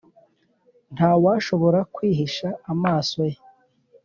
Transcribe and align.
nta 0.95 1.11
washobora 1.23 1.79
kwihisha 1.95 2.47
amaso 2.71 3.19
ye. 3.31 3.37